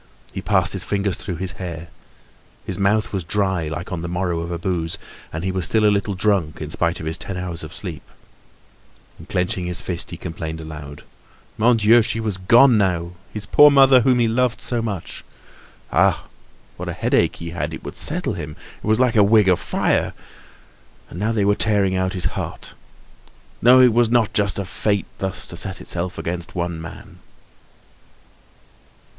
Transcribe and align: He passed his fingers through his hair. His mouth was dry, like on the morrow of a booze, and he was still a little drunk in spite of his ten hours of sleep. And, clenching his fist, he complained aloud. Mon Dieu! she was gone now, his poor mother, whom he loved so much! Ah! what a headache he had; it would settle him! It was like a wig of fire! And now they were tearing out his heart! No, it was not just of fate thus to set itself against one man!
He 0.33 0.41
passed 0.41 0.73
his 0.73 0.83
fingers 0.83 1.15
through 1.15 1.35
his 1.35 1.51
hair. 1.61 1.87
His 2.65 2.79
mouth 2.79 3.13
was 3.13 3.23
dry, 3.23 3.67
like 3.67 3.91
on 3.91 4.01
the 4.01 4.07
morrow 4.07 4.39
of 4.39 4.49
a 4.49 4.57
booze, 4.57 4.97
and 5.31 5.43
he 5.43 5.51
was 5.51 5.67
still 5.67 5.85
a 5.85 5.93
little 5.93 6.15
drunk 6.15 6.59
in 6.59 6.71
spite 6.71 6.99
of 6.99 7.05
his 7.05 7.19
ten 7.19 7.37
hours 7.37 7.61
of 7.63 7.71
sleep. 7.71 8.01
And, 9.19 9.29
clenching 9.29 9.65
his 9.67 9.79
fist, 9.79 10.09
he 10.09 10.17
complained 10.17 10.59
aloud. 10.59 11.03
Mon 11.55 11.77
Dieu! 11.77 12.01
she 12.01 12.19
was 12.19 12.37
gone 12.39 12.79
now, 12.79 13.11
his 13.31 13.45
poor 13.45 13.69
mother, 13.69 14.01
whom 14.01 14.17
he 14.17 14.27
loved 14.27 14.59
so 14.59 14.81
much! 14.81 15.23
Ah! 15.91 16.23
what 16.77 16.89
a 16.89 16.93
headache 16.93 17.35
he 17.35 17.51
had; 17.51 17.71
it 17.71 17.83
would 17.83 17.95
settle 17.95 18.33
him! 18.33 18.55
It 18.83 18.87
was 18.87 18.99
like 18.99 19.15
a 19.15 19.23
wig 19.23 19.47
of 19.47 19.59
fire! 19.59 20.13
And 21.11 21.19
now 21.19 21.31
they 21.31 21.45
were 21.45 21.53
tearing 21.53 21.95
out 21.95 22.13
his 22.13 22.25
heart! 22.33 22.73
No, 23.61 23.79
it 23.79 23.93
was 23.93 24.09
not 24.09 24.33
just 24.33 24.57
of 24.57 24.67
fate 24.67 25.05
thus 25.19 25.45
to 25.45 25.55
set 25.55 25.79
itself 25.79 26.17
against 26.17 26.55
one 26.55 26.81
man! 26.81 27.19